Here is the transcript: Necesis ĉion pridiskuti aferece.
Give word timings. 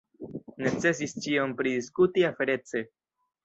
Necesis 0.67 1.13
ĉion 1.27 1.55
pridiskuti 1.61 2.27
aferece. 2.33 2.87